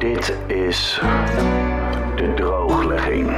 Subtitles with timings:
[0.00, 0.98] Dit is
[2.16, 3.30] de drooglegging.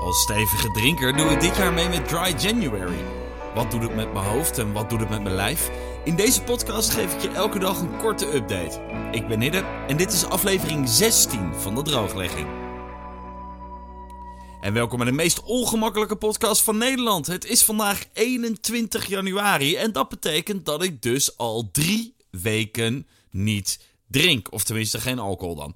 [0.00, 3.04] Als stevige drinker doe ik dit jaar mee met Dry January.
[3.54, 5.70] Wat doet het met mijn hoofd en wat doet het met mijn lijf?
[6.04, 8.80] In deze podcast geef ik je elke dag een korte update.
[9.12, 12.46] Ik ben Hidde en dit is aflevering 16 van de drooglegging.
[14.60, 17.26] En welkom bij de meest ongemakkelijke podcast van Nederland.
[17.26, 23.86] Het is vandaag 21 januari en dat betekent dat ik dus al drie weken niet
[24.08, 24.52] drink.
[24.52, 25.74] Of tenminste geen alcohol dan.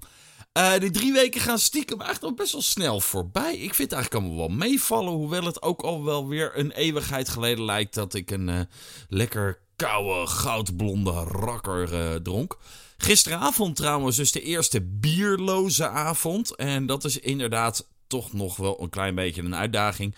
[0.58, 3.52] Uh, die drie weken gaan stiekem eigenlijk nog best wel snel voorbij.
[3.52, 5.12] Ik vind het eigenlijk allemaal wel meevallen.
[5.12, 8.60] Hoewel het ook al wel weer een eeuwigheid geleden lijkt dat ik een uh,
[9.08, 12.58] lekker koude, goudblonde rakker uh, dronk.
[12.96, 16.54] Gisteravond trouwens dus de eerste bierloze avond.
[16.56, 20.14] En dat is inderdaad toch nog wel een klein beetje een uitdaging.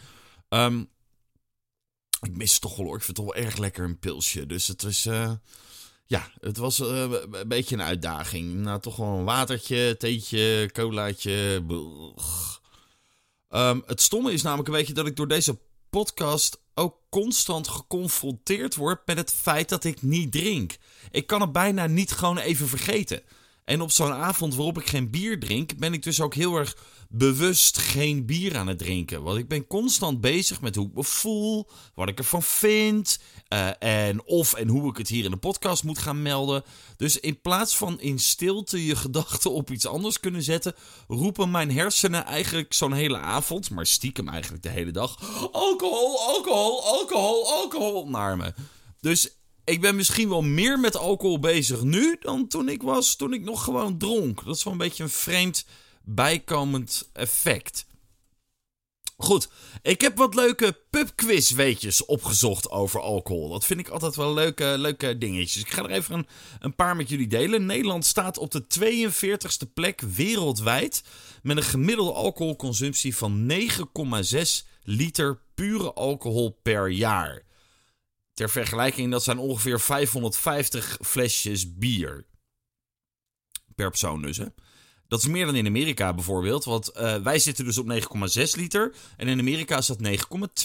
[0.49, 0.89] Um,
[2.21, 2.97] ik mis toch wel hoor.
[2.97, 4.47] Ik vind het toch wel erg lekker een pilsje.
[4.47, 5.09] Dus het is...
[6.07, 8.55] Ja, het was uh, een beetje een uitdaging.
[8.55, 11.63] Nou, toch wel een watertje, theetje, colaatje.
[13.51, 15.59] Um, het stomme is namelijk een beetje dat ik door deze
[15.91, 20.77] podcast ook constant geconfronteerd word met het feit dat ik niet drink.
[21.11, 23.23] Ik kan het bijna niet gewoon even vergeten.
[23.65, 26.77] En op zo'n avond waarop ik geen bier drink, ben ik dus ook heel erg
[27.09, 29.23] bewust geen bier aan het drinken.
[29.23, 33.19] Want ik ben constant bezig met hoe ik me voel, wat ik ervan vind.
[33.49, 36.65] Uh, en of en hoe ik het hier in de podcast moet gaan melden.
[36.97, 40.75] Dus in plaats van in stilte je gedachten op iets anders kunnen zetten,
[41.09, 46.85] roepen mijn hersenen eigenlijk zo'n hele avond, maar stiekem eigenlijk de hele dag: alcohol, alcohol,
[46.85, 48.55] alcohol, alcohol naar me.
[49.01, 49.31] Dus
[49.65, 53.45] ik ben misschien wel meer met alcohol bezig nu dan toen ik was, toen ik
[53.45, 54.45] nog gewoon dronk.
[54.45, 55.67] Dat is wel een beetje een vreemd
[56.03, 57.87] bijkomend effect.
[59.17, 59.49] Goed,
[59.83, 63.49] ik heb wat leuke pubquiz weetjes opgezocht over alcohol.
[63.49, 65.63] Dat vind ik altijd wel leuke, leuke dingetjes.
[65.63, 66.27] Ik ga er even een,
[66.61, 67.67] een paar met jullie delen.
[67.67, 71.03] Nederland staat op de 42e plek wereldwijd
[71.43, 74.39] met een gemiddelde alcoholconsumptie van 9,6
[74.83, 77.43] liter pure alcohol per jaar.
[78.35, 82.27] Ter vergelijking, dat zijn ongeveer 550 flesjes bier.
[83.75, 84.47] Per persoon dus, hè.
[85.09, 86.65] Dat is meer dan in Amerika bijvoorbeeld.
[86.65, 88.95] Want uh, wij zitten dus op 9,6 liter.
[89.17, 89.99] En in Amerika is dat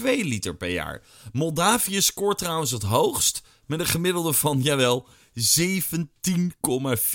[0.01, 1.03] 9,2 liter per jaar.
[1.31, 3.41] Moldavië scoort trouwens het hoogst.
[3.65, 5.41] Met een gemiddelde van, jawel, 17,4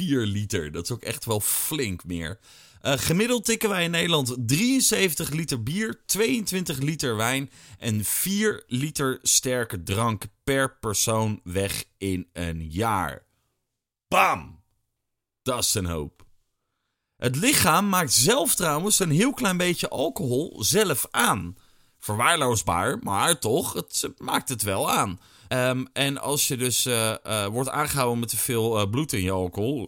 [0.07, 0.73] liter.
[0.73, 2.39] Dat is ook echt wel flink meer.
[2.85, 9.19] Uh, gemiddeld tikken wij in Nederland 73 liter bier, 22 liter wijn en 4 liter
[9.23, 13.27] sterke drank per persoon weg in een jaar.
[14.09, 14.63] Bam!
[15.43, 16.27] Dat is een hoop.
[17.17, 21.57] Het lichaam maakt zelf trouwens een heel klein beetje alcohol zelf aan.
[21.99, 25.21] Verwaarloosbaar, maar toch, het maakt het wel aan.
[25.49, 29.31] Um, en als je dus uh, uh, wordt aangehouden met te veel bloed in je
[29.31, 29.87] alcohol,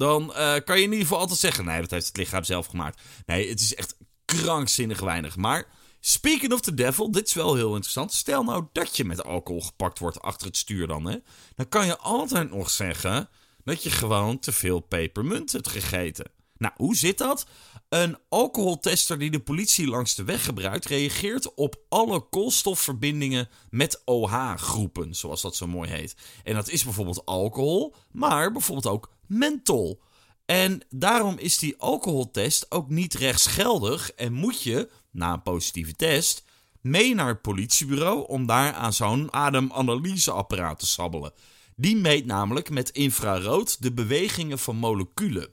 [0.00, 0.32] dan
[0.64, 3.00] kan je in ieder geval altijd zeggen: nee, dat heeft het lichaam zelf gemaakt.
[3.26, 5.36] Nee, het is echt krankzinnig weinig.
[5.36, 5.66] Maar
[6.00, 8.12] speaking of the devil, dit is wel heel interessant.
[8.12, 11.16] Stel nou dat je met alcohol gepakt wordt achter het stuur dan, hè.
[11.54, 13.28] Dan kan je altijd nog zeggen
[13.64, 16.30] dat je gewoon te veel pepermunt hebt gegeten.
[16.56, 17.46] Nou, hoe zit dat?
[17.88, 25.14] Een alcoholtester die de politie langs de weg gebruikt, reageert op alle koolstofverbindingen met OH-groepen,
[25.14, 26.16] zoals dat zo mooi heet.
[26.44, 30.02] En dat is bijvoorbeeld alcohol, maar bijvoorbeeld ook menthol.
[30.44, 36.44] En daarom is die alcoholtest ook niet rechtsgeldig en moet je, na een positieve test,
[36.80, 41.32] mee naar het politiebureau om daar aan zo'n ademanalyseapparaat te sabbelen.
[41.76, 45.48] Die meet namelijk met infrarood de bewegingen van moleculen.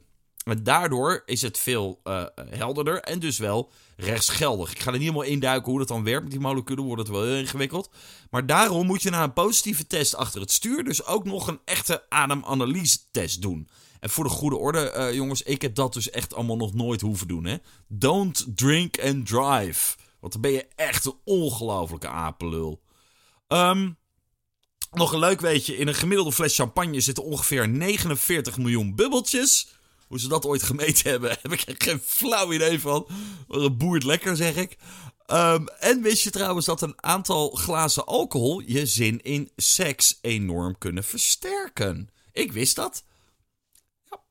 [0.47, 4.71] En daardoor is het veel uh, helderder en dus wel rechtsgeldig.
[4.71, 7.11] Ik ga er niet helemaal induiken hoe dat dan werkt met die moleculen, wordt het
[7.11, 7.89] wel heel ingewikkeld.
[8.29, 11.59] Maar daarom moet je na een positieve test achter het stuur dus ook nog een
[11.65, 13.69] echte ademanalyse-test doen.
[13.99, 17.01] En voor de goede orde, uh, jongens, ik heb dat dus echt allemaal nog nooit
[17.01, 17.45] hoeven doen.
[17.45, 17.57] Hè?
[17.87, 19.95] Don't drink and drive.
[20.19, 22.81] Want dan ben je echt een ongelofelijke apelul.
[23.47, 23.97] Um,
[24.91, 29.67] nog een leuk weetje, in een gemiddelde fles champagne zitten ongeveer 49 miljoen bubbeltjes.
[30.07, 33.07] Hoe ze dat ooit gemeten hebben, heb ik er geen flauw idee van.
[33.47, 34.77] Een boert lekker, zeg ik.
[35.31, 40.77] Um, en wist je trouwens dat een aantal glazen alcohol je zin in seks enorm
[40.77, 42.09] kunnen versterken?
[42.31, 43.03] Ik wist dat.
[44.09, 44.23] Ja.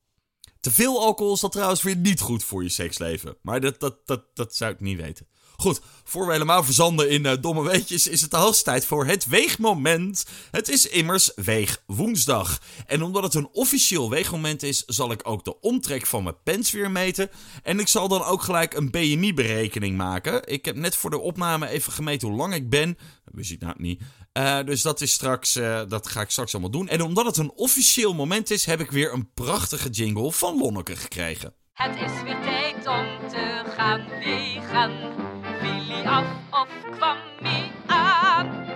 [0.60, 3.36] Te veel alcohol is dat trouwens weer niet goed voor je seksleven.
[3.42, 5.26] Maar dat, dat, dat, dat zou ik niet weten.
[5.56, 9.06] Goed, voor we helemaal verzanden in uh, domme weetjes, is het de hoogste tijd voor
[9.06, 10.26] het weegmoment.
[10.50, 12.60] Het is immers weegwoensdag.
[12.86, 16.70] En omdat het een officieel weegmoment is, zal ik ook de omtrek van mijn pens
[16.70, 17.30] weer meten.
[17.62, 20.46] En ik zal dan ook gelijk een BMI-berekening maken.
[20.46, 22.98] Ik heb net voor de opname even gemeten hoe lang ik ben.
[23.24, 24.02] We zien nou niet.
[24.32, 26.88] Uh, dus dat is straks, uh, dat ga ik straks allemaal doen.
[26.88, 30.96] En omdat het een officieel moment is, heb ik weer een prachtige jingle van Lonneke
[30.96, 31.54] gekregen.
[31.72, 35.34] Het is weer tijd om te gaan vegen.
[35.60, 38.66] Viel af of kwam mee aan?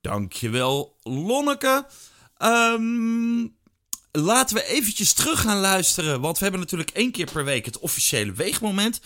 [0.00, 1.86] Dankjewel, Lonneke.
[2.38, 3.56] Um,
[4.12, 6.20] laten we eventjes terug gaan luisteren.
[6.20, 9.00] Want we hebben natuurlijk één keer per week het officiële weegmoment.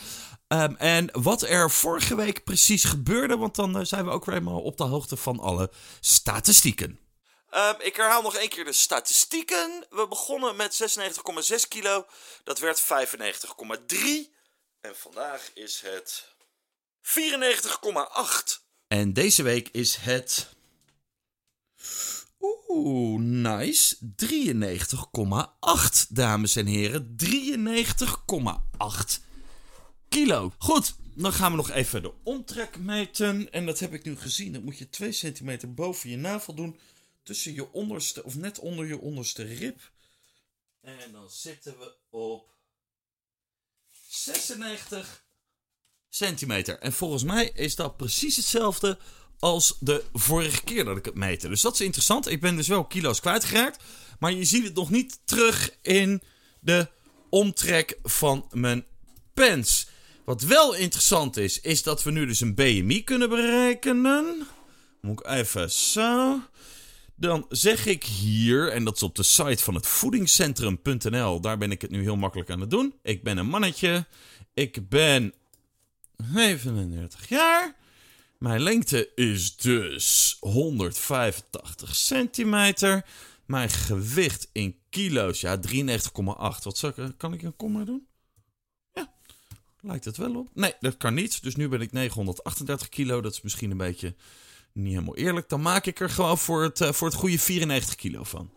[0.48, 4.34] Um, en wat er vorige week precies gebeurde, want dan uh, zijn we ook weer
[4.34, 5.70] helemaal op de hoogte van alle
[6.00, 6.98] statistieken.
[7.50, 9.86] Um, ik herhaal nog één keer de statistieken.
[9.90, 10.82] We begonnen met
[11.52, 12.06] 96,6 kilo.
[12.44, 14.33] Dat werd 95,3.
[14.84, 16.28] En vandaag is het
[17.02, 18.60] 94,8.
[18.86, 20.48] En deze week is het.
[22.68, 23.96] Oeh, nice.
[24.16, 27.16] 93,8, dames en heren.
[27.16, 29.20] 93,8
[30.08, 30.52] kilo.
[30.58, 33.52] Goed, dan gaan we nog even de omtrek meten.
[33.52, 34.52] En dat heb ik nu gezien.
[34.52, 36.78] Dat moet je 2 centimeter boven je navel doen.
[37.22, 39.90] Tussen je onderste, of net onder je onderste rib.
[40.80, 42.53] En dan zitten we op
[44.22, 45.24] 96
[46.08, 46.78] centimeter.
[46.78, 48.98] En volgens mij is dat precies hetzelfde
[49.38, 51.48] als de vorige keer dat ik het meette.
[51.48, 52.28] Dus dat is interessant.
[52.28, 53.82] Ik ben dus wel kilo's kwijtgeraakt.
[54.18, 56.22] Maar je ziet het nog niet terug in
[56.60, 56.88] de
[57.30, 58.84] omtrek van mijn
[59.34, 59.86] pens.
[60.24, 64.46] Wat wel interessant is, is dat we nu dus een BMI kunnen berekenen.
[65.00, 66.40] Moet ik even zo.
[67.16, 71.40] Dan zeg ik hier, en dat is op de site van het voedingscentrum.nl.
[71.40, 72.94] Daar ben ik het nu heel makkelijk aan het doen.
[73.02, 74.06] Ik ben een mannetje.
[74.54, 75.34] Ik ben
[76.16, 77.76] 37 jaar.
[78.38, 83.04] Mijn lengte is dus 185 centimeter.
[83.46, 86.62] Mijn gewicht in kilo's, ja, 93,8.
[86.62, 88.06] Wat zou ik, kan ik een komma doen?
[88.92, 89.12] Ja,
[89.80, 90.48] lijkt het wel op.
[90.54, 91.42] Nee, dat kan niet.
[91.42, 93.20] Dus nu ben ik 938 kilo.
[93.20, 94.14] Dat is misschien een beetje
[94.74, 95.48] niet helemaal eerlijk.
[95.48, 98.50] Dan maak ik er gewoon voor het, uh, voor het goede 94 kilo van.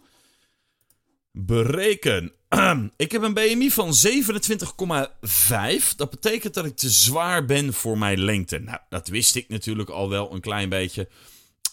[1.31, 2.31] Bereken.
[2.97, 5.95] ik heb een BMI van 27,5.
[5.95, 8.59] Dat betekent dat ik te zwaar ben voor mijn lengte.
[8.59, 11.09] Nou, dat wist ik natuurlijk al wel een klein beetje.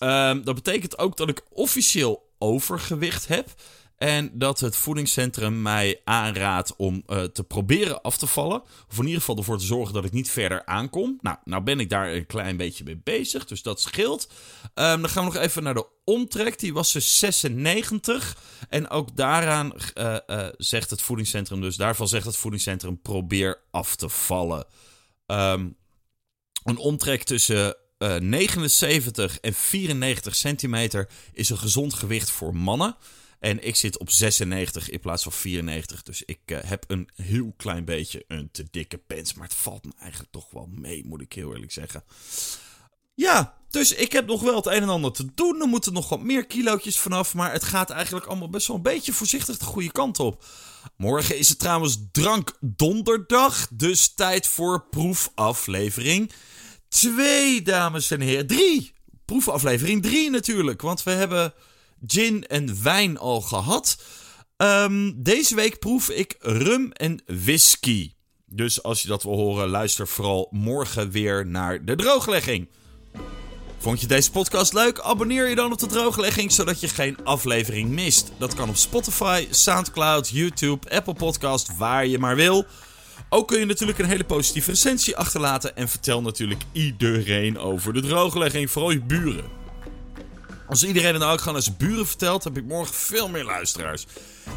[0.01, 3.55] Um, dat betekent ook dat ik officieel overgewicht heb.
[3.97, 8.63] En dat het voedingscentrum mij aanraadt om uh, te proberen af te vallen.
[8.91, 11.19] Of in ieder geval ervoor te zorgen dat ik niet verder aankom.
[11.21, 13.45] Nou, nou ben ik daar een klein beetje mee bezig.
[13.45, 14.29] Dus dat scheelt.
[14.63, 16.59] Um, dan gaan we nog even naar de omtrek.
[16.59, 18.37] Die was dus 96.
[18.69, 21.61] En ook daaraan uh, uh, zegt het voedingscentrum.
[21.61, 24.67] Dus daarvan zegt het voedingscentrum: probeer af te vallen.
[25.27, 25.77] Um,
[26.65, 32.97] een omtrek tussen 79 en 94 centimeter is een gezond gewicht voor mannen.
[33.45, 36.03] En ik zit op 96 in plaats van 94.
[36.03, 39.35] Dus ik uh, heb een heel klein beetje een te dikke pens.
[39.35, 42.05] Maar het valt me eigenlijk toch wel mee, moet ik heel eerlijk zeggen.
[43.15, 45.61] Ja, dus ik heb nog wel het een en ander te doen.
[45.61, 47.35] Er moeten nog wat meer kilootjes vanaf.
[47.35, 50.45] Maar het gaat eigenlijk allemaal best wel een beetje voorzichtig de goede kant op.
[50.97, 53.69] Morgen is het trouwens drank donderdag.
[53.71, 56.33] Dus tijd voor proefaflevering
[56.89, 58.47] 2, dames en heren.
[58.47, 58.93] 3!
[59.25, 60.83] Proefaflevering 3 natuurlijk.
[60.83, 61.55] Want we hebben
[62.07, 64.03] gin en wijn al gehad.
[64.57, 68.13] Um, deze week proef ik rum en whisky.
[68.47, 72.69] Dus als je dat wil horen, luister vooral morgen weer naar de drooglegging.
[73.79, 75.01] Vond je deze podcast leuk?
[75.01, 78.33] Abonneer je dan op de drooglegging, zodat je geen aflevering mist.
[78.39, 82.67] Dat kan op Spotify, Soundcloud, YouTube, Apple Podcast, waar je maar wil.
[83.29, 88.01] Ook kun je natuurlijk een hele positieve recensie achterlaten en vertel natuurlijk iedereen over de
[88.01, 89.64] drooglegging, vooral je buren.
[90.69, 94.07] Als iedereen dan ook gewoon aan zijn buren vertelt, heb ik morgen veel meer luisteraars.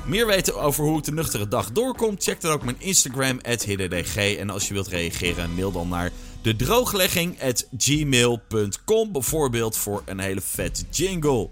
[0.06, 4.16] Meer weten over hoe ik de nuchtere dag doorkom, check dan ook mijn Instagram, hiddendg.
[4.16, 6.12] En als je wilt reageren, mail dan naar
[6.42, 11.50] de drooglegging@gmail.com, bijvoorbeeld voor een hele vette jingle.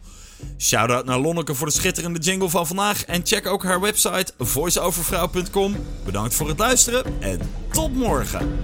[0.58, 3.06] Shoutout naar Lonneke voor de schitterende jingle van vandaag.
[3.06, 5.76] En check ook haar website voiceovervrouw.com.
[6.06, 7.40] Bedankt voor het luisteren en
[7.72, 8.60] tot morgen.